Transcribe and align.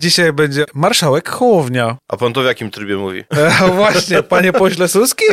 Dzisiaj 0.00 0.32
będzie 0.32 0.64
marszałek 0.74 1.28
Hołownia. 1.28 1.96
A 2.08 2.16
pan 2.16 2.32
to 2.32 2.42
w 2.42 2.44
jakim 2.44 2.70
trybie 2.70 2.96
mówi? 2.96 3.24
E, 3.30 3.50
właśnie, 3.76 4.22
panie 4.22 4.52
pośle 4.52 4.88
Suski? 4.88 5.24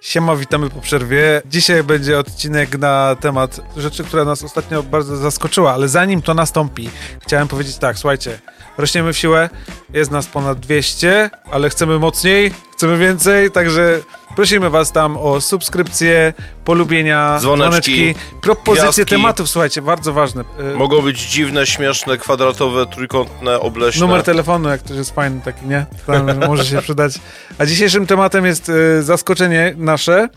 Siema, 0.00 0.36
witamy 0.36 0.70
po 0.70 0.80
przerwie. 0.80 1.42
Dzisiaj 1.46 1.84
będzie 1.84 2.18
odcinek 2.18 2.78
na 2.78 3.16
temat 3.20 3.60
rzeczy, 3.76 4.04
która 4.04 4.24
nas 4.24 4.44
ostatnio 4.44 4.82
bardzo 4.82 5.16
zaskoczyła, 5.16 5.72
ale 5.72 5.88
zanim 5.88 6.22
to 6.22 6.34
nastąpi, 6.34 6.90
chciałem 7.22 7.48
powiedzieć 7.48 7.76
tak, 7.76 7.98
słuchajcie, 7.98 8.38
rośniemy 8.78 9.12
w 9.12 9.18
siłę, 9.18 9.50
jest 9.94 10.10
nas 10.10 10.26
ponad 10.26 10.60
200, 10.60 11.30
ale 11.50 11.70
chcemy 11.70 11.98
mocniej, 11.98 12.52
chcemy 12.72 12.98
więcej, 12.98 13.50
także 13.50 13.98
prosimy 14.36 14.70
was 14.70 14.92
tam 14.92 15.16
o 15.16 15.40
subskrypcje, 15.40 16.32
polubienia, 16.64 17.38
Dzwoneczki, 17.40 17.92
dzwoneczki 17.92 18.40
propozycje 18.42 18.84
gwiazdki. 18.84 19.04
tematów, 19.10 19.50
słuchajcie, 19.50 19.82
bardzo 19.82 20.12
ważne. 20.12 20.44
E, 20.72 20.76
Mogą 20.76 21.02
być 21.02 21.20
dziwne, 21.30 21.66
śmieszne, 21.66 22.18
kwadratowe, 22.18 22.86
trójkątne, 22.86 23.60
obleśne. 23.60 24.00
Numer 24.06 24.22
telefonu, 24.22 24.68
jak 24.68 24.80
ktoś 24.80 24.96
jest 24.96 25.14
fajny 25.14 25.40
taki, 25.44 25.66
nie? 25.66 25.86
Tam 26.06 26.38
może 26.48 26.64
się 26.66 26.82
przydać. 26.82 27.12
A 27.58 27.66
dzisiejszym 27.66 28.06
tematem 28.06 28.46
jest 28.46 28.68
e, 28.68 29.02
zaskoczenie 29.02 29.74
nasze, 29.76 30.28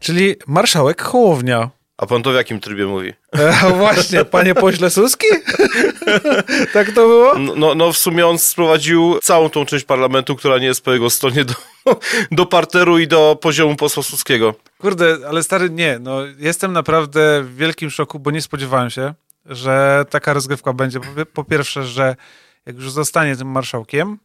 czyli 0.00 0.36
marszałek 0.46 1.02
Hołownia. 1.02 1.70
A 1.96 2.06
pan 2.06 2.22
to 2.22 2.32
w 2.32 2.34
jakim 2.34 2.60
trybie 2.60 2.86
mówi? 2.86 3.12
E, 3.32 3.70
właśnie, 3.76 4.24
panie 4.24 4.54
pośle 4.54 4.90
Suski? 4.90 5.26
tak 6.74 6.86
to 6.86 7.06
było? 7.06 7.38
No, 7.38 7.54
no, 7.56 7.74
no 7.74 7.92
w 7.92 7.98
sumie 7.98 8.26
on 8.26 8.38
sprowadził 8.38 9.18
całą 9.22 9.50
tą 9.50 9.64
część 9.64 9.84
parlamentu, 9.84 10.36
która 10.36 10.58
nie 10.58 10.66
jest 10.66 10.84
po 10.84 10.92
jego 10.92 11.10
stronie, 11.10 11.44
do, 11.44 11.54
do 12.30 12.46
parteru 12.46 12.98
i 12.98 13.08
do 13.08 13.38
poziomu 13.40 13.76
posła 13.76 14.02
Suskiego. 14.02 14.54
Kurde, 14.78 15.18
ale 15.28 15.42
stary, 15.42 15.70
nie, 15.70 15.98
no 15.98 16.18
jestem 16.38 16.72
naprawdę 16.72 17.42
w 17.42 17.56
wielkim 17.56 17.90
szoku, 17.90 18.18
bo 18.18 18.30
nie 18.30 18.42
spodziewałem 18.42 18.90
się, 18.90 19.14
że 19.46 20.04
taka 20.10 20.32
rozgrywka 20.32 20.72
będzie. 20.72 21.00
Po, 21.00 21.06
po 21.32 21.44
pierwsze, 21.44 21.84
że 21.84 22.16
jak 22.66 22.76
już 22.76 22.90
zostanie 22.90 23.36
tym 23.36 23.48
marszałkiem, 23.48 24.18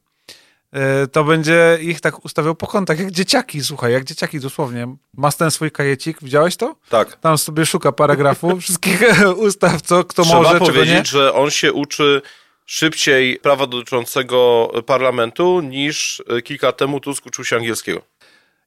to 1.11 1.23
będzie 1.23 1.78
ich 1.81 2.02
tak 2.02 2.25
ustawiał 2.25 2.56
po 2.56 2.67
kątach, 2.67 3.00
jak 3.00 3.11
dzieciaki, 3.11 3.64
słuchaj, 3.64 3.94
jak 3.94 4.03
dzieciaki 4.03 4.39
dosłownie. 4.39 4.95
Ma 5.17 5.31
ten 5.31 5.52
swój 5.52 5.72
kajecik, 5.72 6.17
widziałeś 6.22 6.58
to? 6.58 6.75
Tak. 6.89 7.16
Tam 7.20 7.38
sobie 7.38 7.66
szuka 7.66 7.92
paragrafu, 7.92 8.58
wszystkich 8.61 9.02
ustaw, 9.48 9.81
co 9.81 10.03
kto 10.03 10.23
Trzeba 10.23 10.38
może, 10.38 10.52
czego 10.53 10.66
nie. 10.66 10.72
powiedzieć, 10.72 11.08
że 11.08 11.33
on 11.33 11.50
się 11.52 11.73
uczy 11.73 12.22
szybciej 12.66 13.39
prawa 13.39 13.67
dotyczącego 13.67 14.70
parlamentu 14.86 15.61
niż 15.61 16.23
e, 16.28 16.42
kilka 16.42 16.72
temu 16.72 17.00
Tusk 17.00 17.25
uczył 17.25 17.45
się 17.45 17.55
angielskiego. 17.55 18.02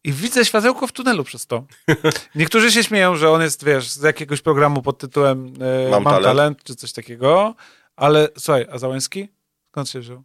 I 0.05 0.13
widzę 0.13 0.45
światełko 0.45 0.87
w 0.87 0.93
tunelu 0.93 1.25
przez 1.25 1.47
to. 1.47 1.65
Niektórzy 2.35 2.73
się 2.73 2.85
śmieją, 2.85 3.17
że 3.17 3.31
on 3.31 3.43
jest, 3.43 3.65
wiesz, 3.65 3.91
z 3.91 4.03
jakiegoś 4.03 4.41
programu 4.41 4.83
pod 4.83 4.99
tytułem 4.99 5.53
e, 5.87 5.91
Mam 5.91 6.03
Mam, 6.03 6.13
talent. 6.15 6.25
talent. 6.25 6.65
czy 6.65 6.75
coś 6.77 6.93
takiego, 6.93 7.55
ale 7.97 8.29
słuchaj, 8.39 8.67
a 8.73 8.79
Załęski? 8.79 9.29
Skąd 9.71 9.89
się 9.89 10.01
wziął? 10.01 10.23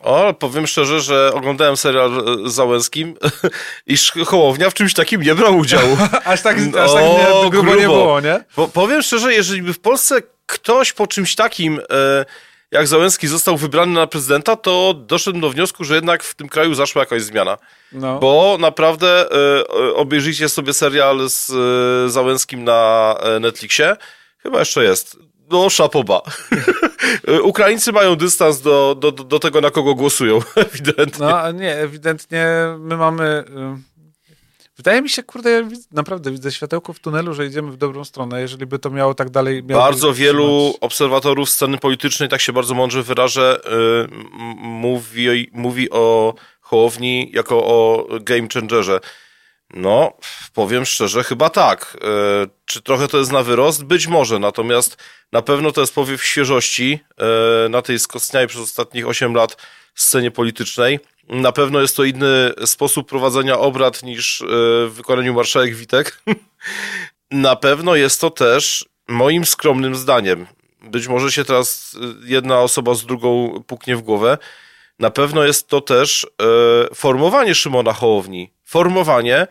O, 0.00 0.34
powiem 0.34 0.66
szczerze, 0.66 1.00
że 1.00 1.32
oglądałem 1.34 1.76
serial 1.76 2.10
e, 2.18 2.48
z 2.50 2.54
Załęskim 2.54 3.14
i 3.86 3.96
Hołownia 4.26 4.70
w 4.70 4.74
czymś 4.74 4.94
takim 4.94 5.22
nie 5.22 5.34
brał 5.34 5.56
udziału. 5.56 5.96
Aż 6.24 6.42
tak, 6.42 6.56
aż 6.58 6.92
tak 6.92 7.04
nie, 7.04 7.50
grubo, 7.50 7.74
nie 7.74 7.82
grubo. 7.82 7.98
było, 7.98 8.20
nie? 8.20 8.44
Bo, 8.56 8.68
powiem 8.68 9.02
szczerze, 9.02 9.34
jeżeli 9.34 9.62
by 9.62 9.72
w 9.72 9.80
Polsce 9.80 10.22
ktoś 10.46 10.92
po 10.92 11.06
czymś 11.06 11.34
takim, 11.34 11.80
e, 11.90 12.24
jak 12.70 12.88
Załęski 12.88 13.28
został 13.28 13.56
wybrany 13.56 13.92
na 13.92 14.06
prezydenta, 14.06 14.56
to 14.56 14.94
doszedłem 14.94 15.40
do 15.40 15.50
wniosku, 15.50 15.84
że 15.84 15.94
jednak 15.94 16.22
w 16.22 16.34
tym 16.34 16.48
kraju 16.48 16.74
zaszła 16.74 17.02
jakaś 17.02 17.22
zmiana. 17.22 17.58
No. 17.92 18.18
Bo 18.18 18.56
naprawdę 18.60 19.30
e, 19.30 19.34
e, 19.34 19.94
obejrzyjcie 19.94 20.48
sobie 20.48 20.72
serial 20.72 21.28
z 21.28 21.50
e, 21.50 22.10
Załęskim 22.10 22.64
na 22.64 23.14
Netflixie. 23.40 23.96
Chyba 24.38 24.58
jeszcze 24.58 24.84
jest. 24.84 25.29
No, 25.50 25.70
szapoba. 25.70 26.22
Ukraińcy 27.42 27.92
mają 27.92 28.16
dystans 28.16 28.60
do, 28.60 28.94
do, 29.00 29.12
do 29.12 29.38
tego, 29.38 29.60
na 29.60 29.70
kogo 29.70 29.94
głosują, 29.94 30.38
ewidentnie. 30.56 31.26
no, 31.26 31.52
nie, 31.52 31.74
ewidentnie 31.76 32.46
my 32.78 32.96
mamy... 32.96 33.44
y, 33.76 33.90
Wydaje 34.76 35.02
mi 35.02 35.08
się, 35.10 35.22
kurde, 35.22 35.50
ja 35.50 35.62
naprawdę 35.92 36.30
widzę 36.30 36.52
światełko 36.52 36.92
w 36.92 36.98
tunelu, 37.00 37.34
że 37.34 37.46
idziemy 37.46 37.70
w 37.72 37.76
dobrą 37.76 38.04
stronę, 38.04 38.40
jeżeli 38.40 38.66
by 38.66 38.78
to 38.78 38.90
miało 38.90 39.14
tak 39.14 39.30
dalej... 39.30 39.62
miało 39.64 39.82
Bardzo 39.82 40.12
wielu 40.12 40.44
trzymać. 40.60 40.76
obserwatorów 40.80 41.50
sceny 41.50 41.78
politycznej, 41.78 42.28
tak 42.28 42.40
się 42.40 42.52
bardzo 42.52 42.74
mądrze 42.74 43.02
wyrażę, 43.02 43.60
y, 44.04 44.08
mówi, 44.56 45.50
mówi 45.52 45.90
o 45.90 46.34
Hołowni 46.60 47.30
jako 47.34 47.64
o 47.64 48.06
game 48.20 48.48
changerze. 48.54 49.00
No, 49.74 50.12
powiem 50.54 50.86
szczerze, 50.86 51.24
chyba 51.24 51.50
tak. 51.50 51.96
Y, 52.44 52.48
Czy 52.64 52.82
trochę 52.82 53.08
to 53.08 53.18
jest 53.18 53.32
na 53.32 53.42
wyrost? 53.42 53.84
Być 53.84 54.06
może, 54.06 54.38
natomiast 54.38 54.96
na 55.32 55.42
pewno 55.42 55.72
to 55.72 55.80
jest 55.80 55.94
powiew 55.94 56.24
świeżości 56.24 57.00
y, 57.66 57.68
na 57.68 57.82
tej 57.82 57.98
skostniałej 57.98 58.48
przez 58.48 58.60
ostatnich 58.60 59.08
8 59.08 59.34
lat 59.34 59.56
scenie 59.94 60.30
politycznej. 60.30 61.00
Na 61.28 61.52
pewno 61.52 61.80
jest 61.80 61.96
to 61.96 62.04
inny 62.04 62.52
sposób 62.64 63.08
prowadzenia 63.08 63.58
obrad 63.58 64.02
niż 64.02 64.40
y, 64.40 64.46
w 64.88 64.92
wykonaniu 64.92 65.34
marszałek 65.34 65.74
Witek. 65.74 66.22
Na 67.30 67.56
pewno 67.56 67.94
jest 67.96 68.20
to 68.20 68.30
też 68.30 68.84
moim 69.08 69.46
skromnym 69.46 69.94
zdaniem. 69.94 70.46
Być 70.82 71.08
może 71.08 71.32
się 71.32 71.44
teraz 71.44 71.94
y, 71.94 72.28
jedna 72.28 72.60
osoba 72.60 72.94
z 72.94 73.06
drugą 73.06 73.62
puknie 73.66 73.96
w 73.96 74.02
głowę. 74.02 74.38
Na 74.98 75.10
pewno 75.10 75.44
jest 75.44 75.68
to 75.68 75.80
też 75.80 76.26
e, 76.42 76.94
formowanie 76.94 77.54
Szymona 77.54 77.92
Hołowni. 77.92 78.52
Formowanie, 78.70 79.46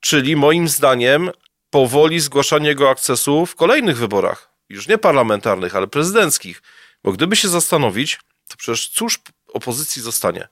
czyli 0.00 0.36
moim 0.36 0.68
zdaniem 0.68 1.30
powoli 1.70 2.20
zgłaszanie 2.20 2.68
jego 2.68 2.90
akcesu 2.90 3.46
w 3.46 3.54
kolejnych 3.54 3.96
wyborach. 3.96 4.50
Już 4.68 4.88
nie 4.88 4.98
parlamentarnych, 4.98 5.76
ale 5.76 5.86
prezydenckich. 5.86 6.62
Bo 7.04 7.12
gdyby 7.12 7.36
się 7.36 7.48
zastanowić, 7.48 8.18
to 8.48 8.56
przecież 8.56 8.88
cóż 8.88 9.18
opozycji 9.52 10.02
zostanie? 10.02 10.48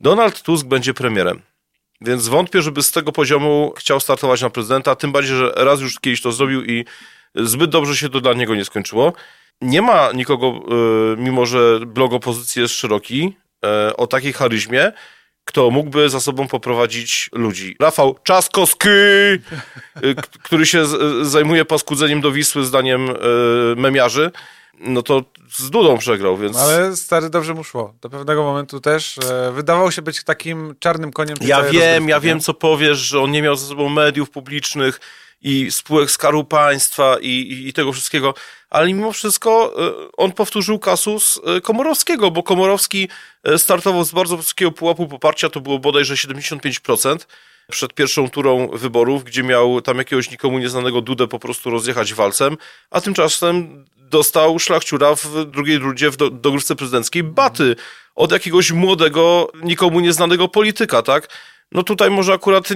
Donald 0.00 0.42
Tusk 0.42 0.66
będzie 0.66 0.94
premierem. 0.94 1.42
Więc 2.00 2.28
wątpię, 2.28 2.62
żeby 2.62 2.82
z 2.82 2.90
tego 2.90 3.12
poziomu 3.12 3.74
chciał 3.76 4.00
startować 4.00 4.42
na 4.42 4.50
prezydenta, 4.50 4.96
tym 4.96 5.12
bardziej, 5.12 5.36
że 5.36 5.52
raz 5.56 5.80
już 5.80 6.00
kiedyś 6.00 6.22
to 6.22 6.32
zrobił 6.32 6.64
i 6.64 6.84
zbyt 7.34 7.70
dobrze 7.70 7.96
się 7.96 8.08
to 8.08 8.20
dla 8.20 8.32
niego 8.32 8.54
nie 8.54 8.64
skończyło. 8.64 9.12
Nie 9.60 9.82
ma 9.82 10.12
nikogo, 10.12 10.46
y, 11.12 11.16
mimo 11.16 11.46
że 11.46 11.80
blog 11.86 12.12
opozycji 12.12 12.62
jest 12.62 12.74
szeroki, 12.74 13.36
y, 13.90 13.96
o 13.96 14.06
takiej 14.06 14.32
charyzmie, 14.32 14.92
kto 15.44 15.70
mógłby 15.70 16.10
za 16.10 16.20
sobą 16.20 16.48
poprowadzić 16.48 17.30
ludzi. 17.32 17.76
Rafał 17.80 18.18
Czaskowski, 18.22 18.88
y, 18.88 19.40
który 20.42 20.66
się 20.66 20.86
z- 20.86 21.26
zajmuje 21.26 21.64
paskudzeniem 21.64 22.20
do 22.20 22.32
Wisły 22.32 22.64
zdaniem 22.64 23.10
y, 23.10 23.14
memiarzy, 23.76 24.30
no 24.80 25.02
to 25.02 25.22
z 25.56 25.70
Dudą 25.70 25.98
przegrał, 25.98 26.36
więc... 26.36 26.56
Ale 26.56 26.96
stary, 26.96 27.30
dobrze 27.30 27.54
mu 27.54 27.64
szło. 27.64 27.94
Do 28.00 28.10
pewnego 28.10 28.42
momentu 28.42 28.80
też 28.80 29.18
e, 29.18 29.52
wydawał 29.52 29.92
się 29.92 30.02
być 30.02 30.24
takim 30.24 30.74
czarnym 30.78 31.12
koniem. 31.12 31.36
Ja 31.40 31.62
wiem, 31.62 32.08
ja 32.08 32.20
wiem, 32.20 32.40
co 32.40 32.54
powiesz, 32.54 32.98
że 32.98 33.20
on 33.20 33.30
nie 33.30 33.42
miał 33.42 33.56
ze 33.56 33.66
sobą 33.66 33.88
mediów 33.88 34.30
publicznych 34.30 35.00
i 35.42 35.70
spółek 35.70 36.10
Skarbu 36.10 36.44
Państwa 36.44 37.16
i, 37.20 37.28
i, 37.28 37.68
i 37.68 37.72
tego 37.72 37.92
wszystkiego, 37.92 38.34
ale 38.70 38.86
mimo 38.86 39.12
wszystko 39.12 39.74
e, 39.76 40.12
on 40.16 40.32
powtórzył 40.32 40.78
kasus 40.78 41.40
e, 41.56 41.60
Komorowskiego, 41.60 42.30
bo 42.30 42.42
Komorowski 42.42 43.08
e, 43.44 43.58
startował 43.58 44.04
z 44.04 44.12
bardzo 44.12 44.36
wysokiego 44.36 44.72
pułapu 44.72 45.08
poparcia, 45.08 45.48
to 45.48 45.60
było 45.60 45.78
bodajże 45.78 46.14
75% 46.14 47.16
przed 47.70 47.94
pierwszą 47.94 48.30
turą 48.30 48.68
wyborów, 48.68 49.24
gdzie 49.24 49.42
miał 49.42 49.80
tam 49.80 49.98
jakiegoś 49.98 50.30
nikomu 50.30 50.58
nieznanego 50.58 51.00
Dudę 51.00 51.28
po 51.28 51.38
prostu 51.38 51.70
rozjechać 51.70 52.14
walcem, 52.14 52.56
a 52.90 53.00
tymczasem 53.00 53.84
dostał 54.12 54.58
szlachciura 54.58 55.14
w 55.14 55.44
drugiej 55.44 55.78
rundzie 55.78 56.10
w 56.10 56.16
do, 56.16 56.30
dogrywce 56.30 56.76
prezydenckiej 56.76 57.22
baty 57.22 57.76
od 58.14 58.32
jakiegoś 58.32 58.72
młodego, 58.72 59.48
nikomu 59.62 60.00
nieznanego 60.00 60.48
polityka, 60.48 61.02
tak? 61.02 61.28
No 61.72 61.82
tutaj 61.82 62.10
może 62.10 62.32
akurat 62.32 62.68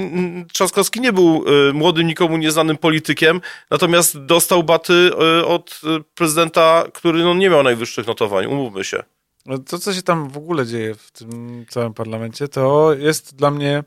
Trzaskowski 0.52 1.00
nie 1.00 1.12
był 1.12 1.44
y, 1.68 1.72
młodym, 1.72 2.06
nikomu 2.06 2.36
nieznanym 2.36 2.76
politykiem, 2.76 3.40
natomiast 3.70 4.18
dostał 4.24 4.62
baty 4.62 4.92
y, 4.92 5.46
od 5.46 5.80
y, 5.84 6.04
prezydenta, 6.14 6.84
który 6.94 7.24
no, 7.24 7.34
nie 7.34 7.50
miał 7.50 7.62
najwyższych 7.62 8.06
notowań, 8.06 8.46
umówmy 8.46 8.84
się. 8.84 9.02
No 9.46 9.58
to, 9.58 9.78
co 9.78 9.94
się 9.94 10.02
tam 10.02 10.28
w 10.28 10.36
ogóle 10.36 10.66
dzieje 10.66 10.94
w 10.94 11.10
tym 11.10 11.66
całym 11.68 11.94
parlamencie, 11.94 12.48
to 12.48 12.94
jest 12.94 13.36
dla 13.36 13.50
mnie 13.50 13.84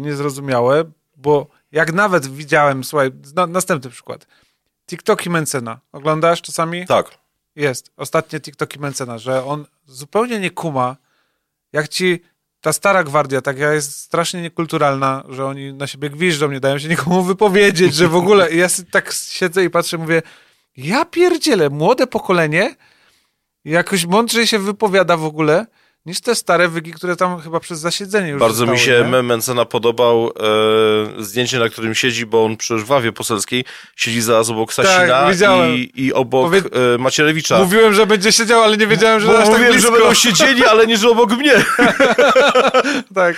niezrozumiałe, 0.00 0.84
bo 1.16 1.46
jak 1.72 1.92
nawet 1.92 2.26
widziałem, 2.26 2.84
słuchaj, 2.84 3.10
na, 3.34 3.46
następny 3.46 3.90
przykład. 3.90 4.26
TikToki 4.86 5.30
Mencena. 5.30 5.80
Oglądasz 5.92 6.42
czasami? 6.42 6.86
Tak. 6.86 7.18
Jest. 7.56 7.92
Ostatnie 7.96 8.40
TikToki 8.40 8.78
Mencena, 8.78 9.18
że 9.18 9.44
on 9.44 9.66
zupełnie 9.86 10.40
nie 10.40 10.50
kuma, 10.50 10.96
jak 11.72 11.88
ci 11.88 12.22
ta 12.60 12.72
stara 12.72 13.04
gwardia 13.04 13.40
taka 13.40 13.72
jest 13.72 13.96
strasznie 13.96 14.42
niekulturalna, 14.42 15.24
że 15.28 15.46
oni 15.46 15.72
na 15.72 15.86
siebie 15.86 16.10
gwiżdżą, 16.10 16.50
nie 16.50 16.60
dają 16.60 16.78
się 16.78 16.88
nikomu 16.88 17.22
wypowiedzieć, 17.22 17.94
że 17.94 18.08
w 18.08 18.16
ogóle 18.16 18.52
I 18.52 18.56
ja 18.58 18.68
tak 18.90 19.12
siedzę 19.12 19.64
i 19.64 19.70
patrzę, 19.70 19.98
mówię, 19.98 20.22
ja 20.76 21.04
pierdzielę, 21.04 21.70
młode 21.70 22.06
pokolenie 22.06 22.76
jakoś 23.64 24.06
mądrzej 24.06 24.46
się 24.46 24.58
wypowiada 24.58 25.16
w 25.16 25.24
ogóle, 25.24 25.66
niż 26.06 26.20
te 26.20 26.34
stare 26.34 26.68
wygi, 26.68 26.92
które 26.92 27.16
tam 27.16 27.40
chyba 27.40 27.60
przez 27.60 27.78
zasiedzenie 27.78 28.28
już 28.28 28.40
Bardzo 28.40 28.56
zostały, 28.56 28.78
mi 28.78 28.84
się 28.84 29.04
nie? 29.12 29.22
Mencena 29.22 29.64
podobał 29.64 30.30
e, 31.18 31.22
zdjęcie, 31.24 31.58
na 31.58 31.68
którym 31.68 31.94
siedzi, 31.94 32.26
bo 32.26 32.44
on 32.44 32.56
przecież 32.56 32.84
w 32.84 32.90
ławie 32.90 33.12
poselskiej 33.12 33.64
siedzi 33.96 34.20
zaraz 34.20 34.50
obok 34.50 34.72
Sasina 34.72 35.06
Tak, 35.06 35.36
i, 35.74 35.92
i 36.06 36.12
obok 36.12 36.50
Powie- 36.52 36.94
e, 36.94 36.98
Macierewicza. 36.98 37.58
Mówiłem, 37.58 37.94
że 37.94 38.06
będzie 38.06 38.32
siedział, 38.32 38.62
ale 38.62 38.76
nie 38.76 38.86
wiedziałem, 38.86 39.20
że 39.20 39.26
bo 39.26 39.32
aż 39.38 39.44
tak 39.44 39.48
mówiłem, 39.52 39.72
blisko. 39.72 39.92
że 39.92 39.98
będą 39.98 40.14
siedzieli, 40.14 40.64
ale 40.66 40.86
nie, 40.86 40.96
że 40.96 41.08
obok 41.10 41.30
mnie. 41.32 41.54
Tak. 43.14 43.36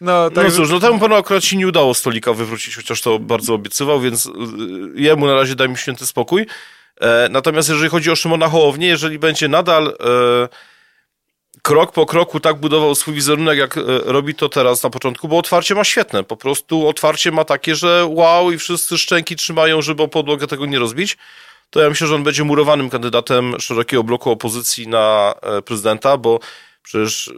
No, 0.00 0.30
tak. 0.30 0.44
No 0.44 0.50
cóż, 0.50 0.70
no 0.70 0.80
temu 0.80 0.98
panu 0.98 1.14
akurat 1.14 1.44
się 1.44 1.56
nie 1.56 1.66
udało 1.68 1.94
stolika 1.94 2.32
wywrócić, 2.32 2.76
chociaż 2.76 3.00
to 3.00 3.18
bardzo 3.18 3.54
obiecywał, 3.54 4.00
więc 4.00 4.26
y, 4.26 4.30
jemu 4.94 5.26
na 5.26 5.34
razie 5.34 5.54
daj 5.54 5.68
mi 5.68 5.76
święty 5.76 6.06
spokój. 6.06 6.46
E, 7.00 7.28
natomiast 7.30 7.68
jeżeli 7.68 7.90
chodzi 7.90 8.10
o 8.10 8.16
Szymona 8.16 8.48
Hołownię, 8.48 8.86
jeżeli 8.86 9.18
będzie 9.18 9.48
nadal 9.48 9.86
e, 9.88 10.48
krok 11.68 11.92
po 11.92 12.06
kroku 12.06 12.40
tak 12.40 12.56
budował 12.56 12.94
swój 12.94 13.14
wizerunek, 13.14 13.58
jak 13.58 13.76
e, 13.76 13.80
robi 14.04 14.34
to 14.34 14.48
teraz 14.48 14.82
na 14.82 14.90
początku, 14.90 15.28
bo 15.28 15.38
otwarcie 15.38 15.74
ma 15.74 15.84
świetne. 15.84 16.24
Po 16.24 16.36
prostu 16.36 16.88
otwarcie 16.88 17.32
ma 17.32 17.44
takie, 17.44 17.74
że 17.74 18.06
wow 18.08 18.52
i 18.52 18.58
wszyscy 18.58 18.98
szczęki 18.98 19.36
trzymają, 19.36 19.82
żeby 19.82 20.02
o 20.02 20.08
podłogę 20.08 20.46
tego 20.46 20.66
nie 20.66 20.78
rozbić. 20.78 21.16
To 21.70 21.80
ja 21.80 21.88
myślę, 21.88 22.06
że 22.06 22.14
on 22.14 22.22
będzie 22.22 22.44
murowanym 22.44 22.90
kandydatem 22.90 23.60
szerokiego 23.60 24.04
bloku 24.04 24.30
opozycji 24.30 24.88
na 24.88 25.34
e, 25.42 25.62
prezydenta, 25.62 26.16
bo 26.16 26.40
przecież 26.82 27.28
e, 27.28 27.32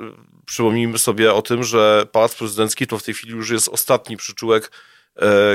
przypomnijmy 0.47 0.99
sobie 0.99 1.35
o 1.35 1.43
tym, 1.43 1.65
że 1.65 2.07
Pałac 2.13 2.35
Prezydencki 2.35 2.87
to 2.87 2.99
w 2.99 3.03
tej 3.03 3.15
chwili 3.15 3.33
już 3.33 3.51
jest 3.51 3.69
ostatni 3.69 4.17
przyczółek, 4.17 4.71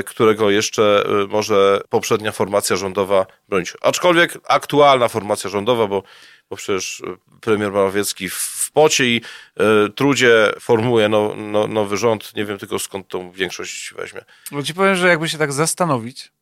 którego 0.06 0.50
jeszcze 0.50 1.04
e, 1.06 1.26
może 1.26 1.80
poprzednia 1.88 2.32
formacja 2.32 2.76
rządowa 2.76 3.26
bronić. 3.48 3.72
Aczkolwiek 3.80 4.38
aktualna 4.48 5.08
formacja 5.08 5.50
rządowa, 5.50 5.86
bo, 5.86 6.02
bo 6.50 6.56
przecież 6.56 7.02
e, 7.06 7.16
premier 7.40 7.72
Morawiecki 7.72 8.28
w, 8.28 8.70
pocie 8.72 9.04
i 9.04 9.20
e, 9.56 9.88
trudzie 9.88 10.52
formuje 10.60 11.08
no, 11.08 11.34
no, 11.36 11.66
nowy 11.66 11.96
rząd. 11.96 12.36
Nie 12.36 12.44
wiem 12.44 12.58
tylko 12.58 12.78
skąd 12.78 13.08
tą 13.08 13.30
większość 13.30 13.94
weźmie. 13.96 14.24
Bo 14.52 14.62
ci 14.62 14.74
powiem, 14.74 14.96
że 14.96 15.08
jakby 15.08 15.28
się 15.28 15.38
tak 15.38 15.52
zastanowić, 15.52 16.32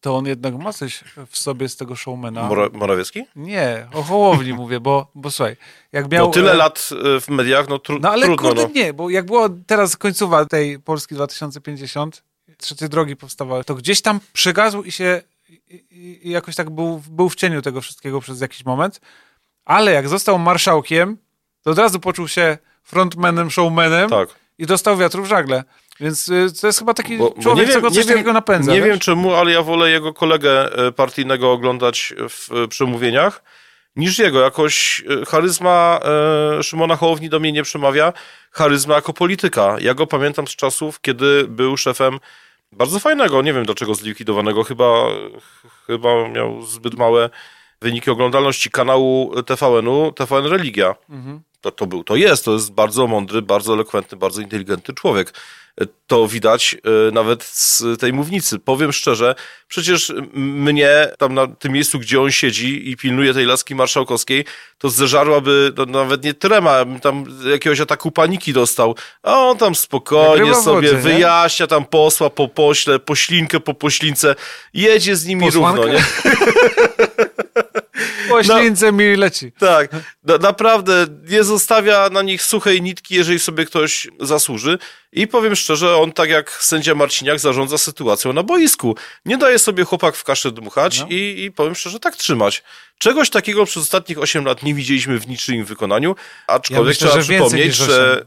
to 0.00 0.16
on 0.16 0.26
jednak 0.26 0.54
ma 0.54 0.72
coś 0.72 1.04
w 1.30 1.38
sobie 1.38 1.68
z 1.68 1.76
tego 1.76 1.96
showmana. 1.96 2.48
Mora, 2.48 2.68
Morawiecki? 2.72 3.24
Nie, 3.36 3.86
o 3.92 4.02
Hołowni 4.02 4.52
mówię, 4.62 4.80
bo, 4.80 5.10
bo 5.14 5.30
słuchaj, 5.30 5.56
jak 5.92 6.10
miał... 6.10 6.26
No 6.26 6.32
tyle 6.32 6.52
e, 6.52 6.56
lat 6.56 6.88
e, 7.16 7.20
w 7.20 7.28
mediach, 7.28 7.68
no, 7.68 7.78
tru, 7.78 7.98
No 7.98 8.10
ale 8.10 8.26
trudno. 8.26 8.48
kurde 8.48 8.62
no. 8.62 8.68
nie, 8.74 8.92
bo 8.92 9.10
jak 9.10 9.26
było 9.26 9.48
teraz 9.66 9.96
końcowa 9.96 10.44
tej 10.44 10.78
Polski 10.78 11.14
2050, 11.14 12.22
trzecie 12.58 12.88
drogi 12.88 13.16
powstawały, 13.16 13.64
to 13.64 13.74
gdzieś 13.74 14.02
tam 14.02 14.20
przygazł 14.32 14.82
i 14.82 14.92
się 14.92 15.22
i, 15.48 15.84
i, 16.22 16.30
jakoś 16.30 16.54
tak 16.56 16.70
był, 16.70 17.02
był 17.10 17.28
w 17.28 17.34
cieniu 17.34 17.62
tego 17.62 17.80
wszystkiego 17.80 18.20
przez 18.20 18.40
jakiś 18.40 18.64
moment, 18.64 19.00
ale 19.64 19.92
jak 19.92 20.08
został 20.08 20.38
marszałkiem, 20.38 21.16
to 21.62 21.70
od 21.70 21.78
razu 21.78 22.00
poczuł 22.00 22.28
się 22.28 22.58
frontmanem, 22.82 23.50
showmanem 23.50 24.10
Tak. 24.10 24.28
i 24.58 24.66
dostał 24.66 24.96
wiatru 24.96 25.22
w 25.22 25.26
żagle. 25.26 25.64
Więc 26.00 26.28
y, 26.28 26.46
to 26.60 26.66
jest 26.66 26.78
chyba 26.78 26.94
taki 26.94 27.18
Bo- 27.18 27.30
bo 27.30 27.42
człowiek, 27.42 27.66
co 27.66 27.72
wiem- 27.72 27.82
go 27.82 27.88
coś 27.90 27.98
wiem- 27.98 28.08
takiego 28.08 28.32
napędza. 28.32 28.72
Nie 28.72 28.78
wiesz? 28.80 28.88
wiem 28.88 28.98
czemu, 28.98 29.34
ale 29.34 29.52
ja 29.52 29.62
wolę 29.62 29.90
jego 29.90 30.12
kolegę 30.14 30.72
e, 30.86 30.92
partyjnego 30.92 31.52
oglądać 31.52 32.14
w 32.28 32.52
e, 32.52 32.68
przemówieniach 32.68 33.42
niż 33.96 34.18
jego. 34.18 34.40
Jakoś 34.40 35.04
e, 35.22 35.24
charyzma 35.24 36.00
e, 36.58 36.62
Szymona 36.62 36.96
Hołowni 36.96 37.28
do 37.28 37.40
mnie 37.40 37.52
nie 37.52 37.62
przemawia. 37.62 38.12
Charyzma 38.50 38.94
jako 38.94 39.12
polityka. 39.12 39.76
Ja 39.80 39.94
go 39.94 40.06
pamiętam 40.06 40.46
z 40.46 40.56
czasów, 40.56 41.00
kiedy 41.00 41.44
był 41.48 41.76
szefem 41.76 42.20
bardzo 42.72 42.98
fajnego, 42.98 43.42
nie 43.42 43.52
wiem 43.52 43.64
dlaczego 43.64 43.94
zlikwidowanego, 43.94 44.64
chyba, 44.64 45.06
chyba 45.86 46.28
miał 46.28 46.62
zbyt 46.62 46.94
małe 46.94 47.30
wyniki 47.80 48.10
oglądalności 48.10 48.70
kanału 48.70 49.42
TVN-u, 49.42 50.12
TVN 50.12 50.46
Religia. 50.46 50.94
Mhm. 51.10 51.40
To, 51.64 51.70
to 51.70 51.86
był, 51.86 52.04
to 52.04 52.16
jest, 52.16 52.44
to 52.44 52.52
jest 52.52 52.72
bardzo 52.72 53.06
mądry, 53.06 53.42
bardzo 53.42 53.74
elokwentny, 53.74 54.18
bardzo 54.18 54.40
inteligentny 54.40 54.94
człowiek. 54.94 55.32
To 56.06 56.28
widać 56.28 56.76
e, 57.08 57.10
nawet 57.12 57.44
z 57.44 57.82
tej 58.00 58.12
mównicy. 58.12 58.58
Powiem 58.58 58.92
szczerze, 58.92 59.34
przecież 59.68 60.12
mnie 60.34 61.08
tam 61.18 61.34
na 61.34 61.46
tym 61.46 61.72
miejscu, 61.72 61.98
gdzie 61.98 62.20
on 62.20 62.30
siedzi 62.30 62.90
i 62.90 62.96
pilnuje 62.96 63.34
tej 63.34 63.46
laski 63.46 63.74
marszałkowskiej, 63.74 64.44
to 64.78 64.90
zeżarłaby 64.90 65.72
no, 65.76 65.86
nawet 65.86 66.24
nie 66.24 66.34
trema, 66.34 66.84
tam 67.02 67.24
jakiegoś 67.50 67.80
ataku 67.80 68.10
paniki 68.10 68.52
dostał. 68.52 68.96
A 69.22 69.40
on 69.40 69.58
tam 69.58 69.74
spokojnie 69.74 70.54
sobie 70.54 70.88
wodzie, 70.88 71.02
wyjaśnia 71.02 71.66
tam 71.66 71.84
posła 71.84 72.30
po 72.30 72.48
pośle, 72.48 72.98
poślinkę 72.98 73.60
po 73.60 73.74
poślince, 73.74 74.34
jedzie 74.74 75.16
z 75.16 75.26
nimi 75.26 75.50
równo, 75.50 75.88
nie? 75.88 76.04
Poślince 78.36 78.92
mi 78.92 79.16
leci. 79.16 79.52
Tak, 79.58 79.90
na, 80.24 80.38
naprawdę 80.38 81.06
nie 81.30 81.44
zostawia 81.44 82.08
na 82.12 82.22
nich 82.22 82.42
suchej 82.42 82.82
nitki, 82.82 83.14
jeżeli 83.14 83.38
sobie 83.38 83.64
ktoś 83.64 84.06
zasłuży. 84.20 84.78
I 85.12 85.26
powiem 85.26 85.56
szczerze, 85.56 85.96
on 85.96 86.12
tak 86.12 86.30
jak 86.30 86.50
sędzia 86.50 86.94
Marciniak 86.94 87.38
zarządza 87.38 87.78
sytuacją 87.78 88.32
na 88.32 88.42
boisku. 88.42 88.96
Nie 89.24 89.38
daje 89.38 89.58
sobie 89.58 89.84
chłopak 89.84 90.16
w 90.16 90.24
kaszę 90.24 90.52
dmuchać 90.52 91.00
No. 91.00 91.06
i, 91.10 91.44
i 91.44 91.52
powiem 91.52 91.74
szczerze, 91.74 92.00
tak 92.00 92.16
trzymać. 92.16 92.62
Czegoś 92.98 93.30
takiego 93.30 93.64
przez 93.64 93.82
ostatnich 93.82 94.18
8 94.18 94.44
lat 94.44 94.62
nie 94.62 94.74
widzieliśmy 94.74 95.18
w 95.18 95.28
niczyim 95.28 95.64
wykonaniu, 95.64 96.16
aczkolwiek 96.46 96.86
myślę, 96.86 97.08
trzeba 97.08 97.22
przypomnieć, 97.22 97.74
że 97.74 98.24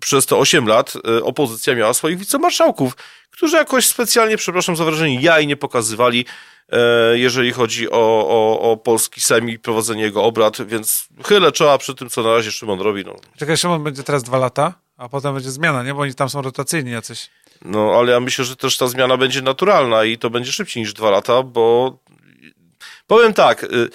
przez 0.00 0.26
te 0.26 0.36
8 0.36 0.66
lat 0.66 0.92
y, 0.96 1.24
opozycja 1.24 1.74
miała 1.74 1.94
swoich 1.94 2.18
wicemarszałków, 2.18 2.96
którzy 3.30 3.56
jakoś 3.56 3.86
specjalnie, 3.86 4.36
przepraszam 4.36 4.76
za 4.76 4.84
wrażenie, 4.84 5.20
jaj 5.20 5.46
nie 5.46 5.56
pokazywali, 5.56 6.20
e, 6.20 6.24
jeżeli 7.14 7.52
chodzi 7.52 7.90
o, 7.90 8.28
o, 8.28 8.60
o 8.72 8.76
polski 8.76 9.20
Sejm 9.20 9.48
i 9.48 9.58
prowadzenie 9.58 10.02
jego 10.02 10.24
obrad, 10.24 10.66
więc 10.66 11.08
chylę 11.24 11.52
czoła 11.52 11.78
przy 11.78 11.94
tym, 11.94 12.08
co 12.10 12.22
na 12.22 12.34
razie 12.34 12.52
Szymon 12.52 12.80
robi. 12.80 13.04
No, 13.04 13.16
Czekaj, 13.38 13.56
Szymon 13.56 13.84
będzie 13.84 14.02
teraz 14.02 14.22
dwa 14.22 14.38
lata, 14.38 14.74
a 14.96 15.08
potem 15.08 15.34
będzie 15.34 15.50
zmiana, 15.50 15.82
nie? 15.82 15.94
Bo 15.94 16.00
oni 16.00 16.14
tam 16.14 16.28
są 16.28 16.42
rotacyjni 16.42 16.90
jacyś. 16.90 17.30
no 17.64 17.92
ale 17.98 18.12
ja 18.12 18.20
myślę, 18.20 18.44
że 18.44 18.56
też 18.56 18.76
ta 18.78 18.86
zmiana 18.86 19.16
będzie 19.16 19.42
naturalna 19.42 20.04
i 20.04 20.18
to 20.18 20.30
będzie 20.30 20.52
szybciej 20.52 20.82
niż 20.82 20.92
dwa 20.92 21.10
lata, 21.10 21.42
bo 21.42 21.98
powiem 23.06 23.32
tak, 23.34 23.64
y, 23.64 23.88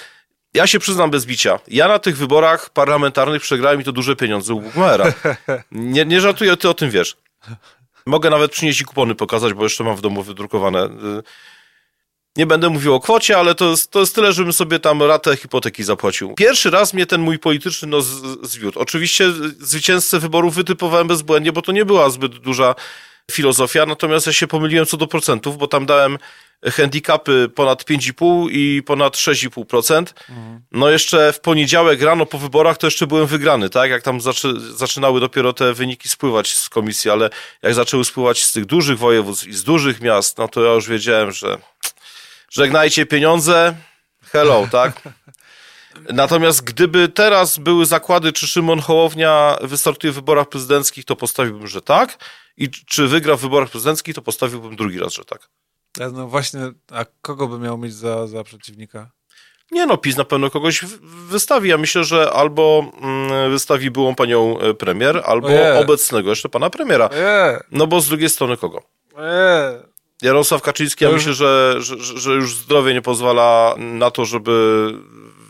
ja 0.54 0.68
się 0.68 0.80
przyznam 0.80 1.12
bez 1.12 1.26
bicia. 1.26 1.60
Ja 1.68 1.88
na 1.88 2.00
tych 2.00 2.18
wyborach 2.18 2.70
parlamentarnych 2.70 3.42
przegrałem 3.42 3.82
i 3.82 3.84
to 3.84 3.92
duże 3.92 4.16
pieniądze 4.16 4.54
u 4.54 4.62
Gugmera. 4.62 5.06
Nie, 5.72 6.06
nie 6.06 6.22
żartuję, 6.22 6.58
ty 6.58 6.70
o 6.70 6.74
tym 6.74 6.90
wiesz. 6.90 7.18
Mogę 8.06 8.30
nawet 8.30 8.52
przynieść 8.52 8.82
i 8.82 8.86
kupony 8.86 9.16
pokazać, 9.16 9.54
bo 9.54 9.64
jeszcze 9.64 9.84
mam 9.84 9.96
w 9.96 10.02
domu 10.02 10.24
wydrukowane. 10.24 10.90
Nie 12.38 12.46
będę 12.46 12.70
mówił 12.70 12.94
o 12.94 13.00
kwocie, 13.00 13.38
ale 13.38 13.56
to 13.56 13.70
jest, 13.70 13.92
to 13.92 14.00
jest 14.00 14.16
tyle, 14.16 14.34
żebym 14.34 14.54
sobie 14.54 14.80
tam 14.80 15.04
ratę 15.04 15.38
hipoteki 15.38 15.84
zapłacił. 15.84 16.36
Pierwszy 16.36 16.70
raz 16.70 16.94
mnie 16.94 17.06
ten 17.06 17.22
mój 17.22 17.40
polityczny 17.40 17.88
nos 17.88 18.06
zwiódł. 18.42 18.80
Oczywiście 18.80 19.32
zwycięzcę 19.60 20.20
wyborów 20.20 20.56
wytypowałem 20.56 21.08
bezbłędnie, 21.08 21.52
bo 21.52 21.62
to 21.62 21.72
nie 21.72 21.86
była 21.86 22.10
zbyt 22.10 22.38
duża 22.38 22.76
filozofia, 23.32 23.86
natomiast 23.86 24.28
ja 24.28 24.34
się 24.34 24.48
pomyliłem 24.48 24.86
co 24.86 24.98
do 24.98 25.08
procentów, 25.08 25.58
bo 25.58 25.68
tam 25.68 25.86
dałem 25.86 26.18
handicapy 26.66 27.50
ponad 27.56 27.84
5,5 27.84 28.48
i 28.52 28.84
ponad 28.84 29.14
6,5%. 29.14 30.06
No 30.72 30.90
jeszcze 30.90 31.34
w 31.34 31.40
poniedziałek 31.40 32.02
rano 32.02 32.26
po 32.26 32.38
wyborach 32.38 32.78
to 32.78 32.88
jeszcze 32.88 33.08
byłem 33.08 33.28
wygrany, 33.28 33.70
tak? 33.70 33.92
Jak 33.92 34.04
tam 34.04 34.22
zaczy, 34.22 34.54
zaczynały 34.76 35.20
dopiero 35.20 35.54
te 35.54 35.74
wyniki 35.74 36.10
spływać 36.10 36.54
z 36.54 36.70
komisji, 36.70 37.12
ale 37.12 37.30
jak 37.64 37.74
zaczęły 37.74 38.06
spływać 38.06 38.44
z 38.44 38.52
tych 38.52 38.66
dużych 38.66 38.98
województw 38.98 39.48
i 39.48 39.54
z 39.54 39.64
dużych 39.64 40.02
miast, 40.02 40.38
no 40.38 40.48
to 40.48 40.64
ja 40.64 40.74
już 40.74 40.88
wiedziałem, 40.88 41.32
że 41.32 41.58
żegnajcie 42.52 43.06
pieniądze, 43.06 43.76
hello, 44.24 44.68
tak? 44.72 45.02
Natomiast 46.14 46.64
gdyby 46.64 47.10
teraz 47.10 47.58
były 47.58 47.86
zakłady, 47.86 48.34
czy 48.34 48.48
Szymon 48.48 48.80
Hołownia 48.80 49.58
wystartuje 49.62 50.12
w 50.14 50.16
wyborach 50.16 50.50
prezydenckich, 50.50 51.06
to 51.06 51.16
postawiłbym, 51.16 51.68
że 51.68 51.82
tak. 51.82 52.18
I 52.58 52.70
czy 52.72 53.08
wygra 53.08 53.36
w 53.36 53.42
wyborach 53.42 53.70
prezydenckich, 53.70 54.16
to 54.16 54.22
postawiłbym 54.22 54.76
drugi 54.76 55.00
raz, 55.00 55.14
że 55.14 55.26
tak. 55.26 55.50
Ja, 55.98 56.10
No 56.10 56.28
właśnie, 56.28 56.60
a 56.92 57.06
kogo 57.22 57.48
by 57.48 57.60
miał 57.60 57.78
mieć 57.78 57.94
za, 57.94 58.28
za 58.28 58.44
przeciwnika? 58.44 59.12
Nie 59.72 59.86
no, 59.86 59.98
PiS 59.98 60.18
na 60.18 60.26
pewno 60.26 60.50
kogoś 60.50 60.86
wystawi. 61.30 61.70
Ja 61.70 61.78
myślę, 61.78 62.04
że 62.04 62.32
albo 62.34 62.92
mm, 63.02 63.52
wystawi 63.52 63.92
byłą 63.92 64.16
panią 64.16 64.60
e, 64.60 64.74
premier, 64.74 65.22
albo 65.26 65.48
Ojej. 65.48 65.78
obecnego 65.78 66.30
jeszcze 66.30 66.50
pana 66.50 66.70
premiera. 66.70 67.10
Eee, 67.14 67.60
No 67.72 67.88
bo 67.88 68.02
z 68.02 68.08
drugiej 68.08 68.30
strony 68.30 68.58
kogo? 68.58 68.84
eee. 69.18 69.91
Jarosław 70.22 70.62
Kaczyński, 70.62 71.04
ja 71.04 71.10
już- 71.10 71.18
myślę, 71.18 71.34
że, 71.34 71.76
że, 71.80 72.20
że- 72.20 72.32
już 72.34 72.56
zdrowie 72.56 72.94
nie 72.94 73.02
pozwala 73.02 73.76
na 73.78 74.12
to, 74.12 74.26
żeby 74.26 74.88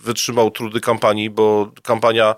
wytrzymał 0.04 0.52
trudy 0.52 0.80
kampanii, 0.82 1.30
bo 1.30 1.72
kampania 1.84 2.36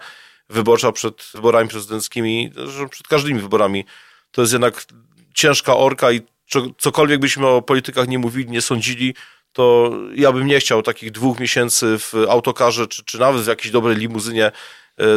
wyborcza 0.49 0.91
przed 0.91 1.29
wyborami 1.33 1.69
prezydenckimi, 1.69 2.51
przed 2.89 3.07
każdymi 3.07 3.39
wyborami, 3.39 3.85
to 4.31 4.41
jest 4.41 4.53
jednak 4.53 4.85
ciężka 5.33 5.77
orka 5.77 6.11
i 6.11 6.21
co- 6.49 6.67
cokolwiek 6.77 7.19
byśmy 7.19 7.47
o 7.47 7.61
politykach 7.61 8.07
nie 8.07 8.19
mówili, 8.19 8.51
nie 8.51 8.61
sądzili, 8.61 9.15
to 9.53 9.91
ja 10.15 10.31
bym 10.31 10.47
nie 10.47 10.59
chciał 10.59 10.81
takich 10.81 11.11
dwóch 11.11 11.39
miesięcy 11.39 11.97
w 11.99 12.13
autokarze, 12.29 12.87
czy, 12.87 13.03
czy 13.03 13.19
nawet 13.19 13.41
w 13.41 13.47
jakiejś 13.47 13.71
dobrej 13.71 13.97
limuzynie 13.97 14.45
e, 14.45 14.51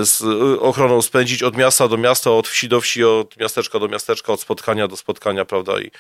z 0.05 0.23
ochroną 0.61 1.03
spędzić 1.03 1.43
od 1.43 1.57
miasta 1.57 1.89
do 1.89 1.97
miasta, 1.97 2.31
od 2.31 2.49
wsi 2.49 2.69
do 2.69 2.81
wsi, 2.81 3.05
od 3.05 3.37
miasteczka 3.37 3.79
do 3.79 3.89
miasteczka, 3.89 4.33
od 4.33 4.41
spotkania 4.41 4.89
do 4.89 4.97
spotkania, 4.97 5.45
prawda? 5.45 5.81
I, 5.81 5.91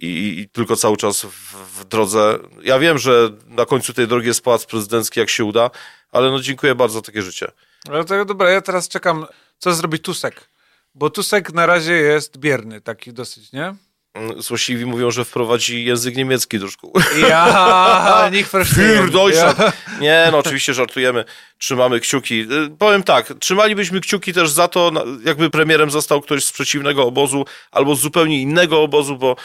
i, 0.00 0.40
i 0.40 0.48
tylko 0.48 0.76
cały 0.76 0.96
czas 0.96 1.22
w, 1.22 1.80
w 1.80 1.84
drodze. 1.84 2.38
Ja 2.62 2.78
wiem, 2.78 2.98
że 2.98 3.30
na 3.46 3.66
końcu 3.66 3.92
tej 3.92 4.08
drogi 4.08 4.26
jest 4.26 4.44
pałac 4.44 4.66
prezydencki, 4.66 5.20
jak 5.20 5.30
się 5.30 5.44
uda, 5.44 5.70
ale 6.12 6.30
no 6.30 6.40
dziękuję 6.40 6.74
bardzo 6.74 6.94
za 6.94 7.02
takie 7.02 7.22
życie. 7.22 7.52
Ale 7.90 8.04
to 8.04 8.24
dobra, 8.24 8.50
ja 8.50 8.60
teraz 8.60 8.88
czekam, 8.88 9.26
co 9.58 9.74
zrobi 9.74 9.98
Tusek. 9.98 10.48
Bo 10.94 11.10
Tusek 11.10 11.52
na 11.52 11.66
razie 11.66 11.92
jest 11.92 12.38
bierny, 12.38 12.80
taki 12.80 13.12
dosyć, 13.12 13.52
nie? 13.52 13.74
Mm, 14.14 14.42
Złośliwi 14.42 14.86
mówią, 14.86 15.10
że 15.10 15.24
wprowadzi 15.24 15.84
język 15.84 16.16
niemiecki 16.16 16.58
do 16.58 16.68
szkół. 16.68 16.92
Ja, 17.28 18.28
niech 18.32 18.50
Für 18.50 19.10
Deutschland. 19.10 19.58
Nie, 20.00 20.28
no 20.32 20.38
oczywiście 20.38 20.74
żartujemy. 20.74 21.24
Trzymamy 21.58 22.00
kciuki. 22.00 22.40
Y, 22.40 22.70
Powiem 22.78 23.02
tak, 23.02 23.32
trzymalibyśmy 23.40 24.00
kciuki 24.00 24.32
też 24.32 24.50
za 24.50 24.68
to, 24.68 24.92
jakby 25.24 25.50
premierem 25.50 25.90
został 25.90 26.20
ktoś 26.20 26.44
z 26.44 26.52
przeciwnego 26.52 27.04
obozu 27.04 27.44
albo 27.70 27.94
z 27.94 28.00
zupełnie 28.00 28.42
innego 28.42 28.82
obozu, 28.82 29.16
bo 29.16 29.36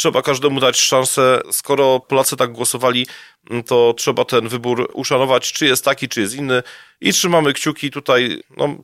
trzeba 0.00 0.22
każdemu 0.22 0.60
dać 0.60 0.80
szansę. 0.80 1.40
Skoro 1.50 2.00
Polacy 2.00 2.36
tak 2.36 2.52
głosowali, 2.52 3.06
mm, 3.50 3.62
to 3.62 3.94
trzeba 3.96 4.24
ten 4.24 4.48
wybór 4.48 4.90
uszanować, 4.92 5.52
czy 5.52 5.66
jest 5.66 5.84
taki, 5.84 6.08
czy 6.08 6.20
jest 6.20 6.34
inny. 6.34 6.62
I 7.00 7.12
trzymamy 7.12 7.52
kciuki 7.52 7.90
tutaj, 7.90 8.42
no, 8.56 8.76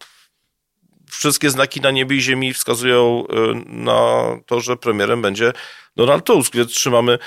wszystkie 1.11 1.51
znaki 1.51 1.81
na 1.81 1.91
niebie 1.91 2.17
i 2.17 2.21
ziemi 2.21 2.55
wskazują 2.55 3.25
y, 3.25 3.35
na 3.67 4.23
to, 4.47 4.61
że 4.61 4.77
premierem 4.77 5.23
będzie 5.23 5.53
Donald 5.97 6.25
Tusk, 6.25 6.55
więc 6.55 6.73
trzymamy 6.73 7.19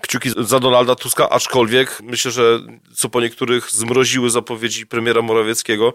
kciuki 0.00 0.30
za 0.36 0.60
Donalda 0.60 0.94
Tuska, 0.94 1.30
aczkolwiek 1.30 2.00
myślę, 2.02 2.30
że 2.30 2.60
co 2.94 3.08
po 3.08 3.20
niektórych 3.20 3.70
zmroziły 3.70 4.30
zapowiedzi 4.30 4.86
premiera 4.86 5.22
Morawieckiego, 5.22 5.92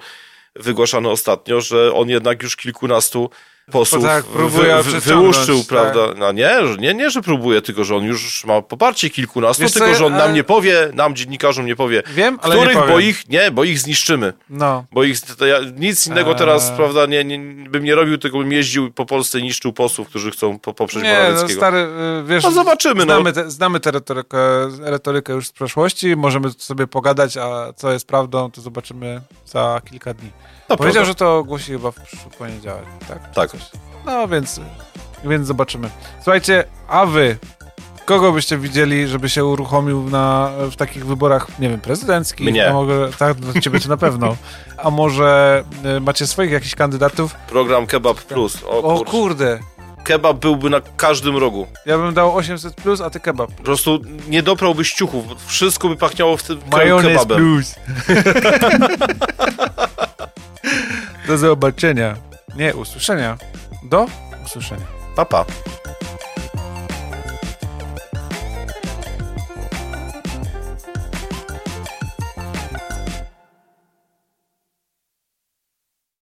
wygłaszane 0.55 1.09
ostatnio, 1.09 1.61
że 1.61 1.93
on 1.93 2.09
jednak 2.09 2.43
już 2.43 2.55
kilkunastu 2.55 3.29
posłów 3.72 4.03
tak, 4.03 4.25
próbuje 4.25 4.84
wy, 4.84 5.00
wyłuszczył, 5.01 5.57
tak. 5.57 5.67
prawda? 5.67 6.00
No 6.17 6.31
nie, 6.31 6.55
nie, 6.79 6.93
nie, 6.93 7.10
że 7.10 7.22
próbuje, 7.22 7.62
tylko 7.62 7.84
że 7.84 7.95
on 7.95 8.03
już 8.03 8.45
ma 8.45 8.62
poparcie 8.62 9.10
kilkunastu, 9.10 9.63
Wiesz 9.63 9.72
tylko 9.72 9.95
że 9.95 10.05
on 10.05 10.13
nam 10.13 10.34
nie 10.34 10.43
powie, 10.43 10.89
nam 10.93 11.15
dziennikarzom 11.15 11.65
nie 11.65 11.75
powie, 11.75 12.03
Wiem, 12.13 12.39
ale 12.41 12.55
nie 12.55 12.62
których, 12.62 12.77
bo 12.77 12.93
powiem. 12.93 13.10
ich, 13.10 13.29
nie, 13.29 13.51
bo 13.51 13.63
ich 13.63 13.79
zniszczymy. 13.79 14.34
No. 14.50 14.86
Bo 14.91 15.03
ich, 15.03 15.17
ja, 15.48 15.57
nic 15.79 16.07
innego 16.07 16.31
Eee. 16.31 16.38
teraz, 16.38 16.72
prawda, 16.72 17.05
nie, 17.05 17.24
nie, 17.24 17.39
bym 17.69 17.84
nie 17.84 17.95
robił, 17.95 18.17
tylko 18.17 18.38
bym 18.38 18.51
jeździł 18.51 18.91
po 18.91 19.05
Polsce 19.05 19.39
i 19.39 19.43
niszczył 19.43 19.74
posłów, 19.74 20.10
którzy 20.10 20.31
chcą 20.31 20.60
po, 20.60 20.74
poprzeć 20.74 21.03
Nie, 21.03 21.13
no 21.13 21.19
Morawieckiego. 21.19 21.60
stary, 21.60 21.77
y, 21.77 22.24
wiesz... 22.27 22.43
No 22.43 22.51
zobaczymy, 22.51 23.05
no. 23.05 23.13
znamy, 23.13 23.34
te, 23.34 23.51
znamy 23.51 23.79
tę 23.79 23.91
retorykę, 23.91 24.38
retorykę 24.79 25.34
już 25.34 25.48
z 25.48 25.51
przeszłości, 25.51 26.15
możemy 26.15 26.50
sobie 26.57 26.88
pogadać, 26.88 27.38
a 27.38 27.74
co 27.75 27.91
jest 27.91 28.07
prawdą, 28.07 28.51
to 28.51 28.62
zobaczymy 28.62 29.22
za 29.45 29.81
kilka 29.89 30.13
dni. 30.13 30.31
No, 30.69 30.77
Powiedział, 30.77 30.93
prawda. 31.03 31.12
że 31.12 31.15
to 31.15 31.38
ogłosi 31.38 31.72
chyba 31.72 31.91
w 31.91 31.95
przyszły 32.01 32.31
poniedziałek, 32.31 32.86
tak? 33.07 33.34
Tak. 33.36 33.51
Coś. 33.59 33.69
No, 34.05 34.27
więc, 34.27 34.59
więc 35.25 35.47
zobaczymy. 35.47 35.89
Słuchajcie, 36.24 36.63
a 36.88 37.05
wy, 37.05 37.38
kogo 38.05 38.31
byście 38.31 38.57
widzieli, 38.57 39.07
żeby 39.07 39.29
się 39.29 39.45
uruchomił 39.45 40.09
na, 40.09 40.51
w 40.71 40.75
takich 40.75 41.05
wyborach, 41.05 41.59
nie 41.59 41.69
wiem, 41.69 41.81
prezydenckich? 41.81 42.50
Mnie. 42.51 42.69
Mogę, 42.74 43.09
tak, 43.17 43.33
dla 43.33 43.62
ciebie 43.62 43.79
to 43.79 43.89
na 43.89 43.97
pewno. 43.97 44.35
A 44.77 44.89
może 44.89 45.63
y, 45.97 46.00
macie 46.00 46.27
swoich 46.27 46.51
jakichś 46.51 46.75
kandydatów? 46.75 47.35
Program 47.50 47.88
Kebab 47.88 48.21
Plus. 48.21 48.63
O, 48.63 48.83
O 48.83 48.97
kurczę. 48.97 49.12
kurde, 49.12 49.59
Kebab 50.03 50.38
byłby 50.38 50.69
na 50.69 50.81
każdym 50.97 51.38
rogu. 51.38 51.67
ja 51.85 51.97
bym 51.97 52.13
dał 52.13 52.35
800 52.35 52.75
plus, 52.75 53.01
a 53.01 53.09
ty 53.09 53.19
kebab. 53.19 53.51
Po 53.51 53.63
prostu 53.63 54.00
nie 54.27 54.43
doprałbyś 54.43 54.93
ciuchów. 54.93 55.27
bo 55.27 55.35
Wszystko 55.47 55.89
by 55.89 55.95
pachniało 55.95 56.38
w 56.38 56.43
tym 56.43 56.59
Majonez 56.71 57.05
kebabem. 57.12 57.38
plus. 57.38 57.75
Do 61.27 61.38
zobaczenia. 61.38 62.15
Nie, 62.55 62.75
usłyszenia. 62.75 63.38
Do 63.83 64.07
usłyszenia. 64.45 64.85
Papa. 65.15 65.45
Pa. 65.45 65.51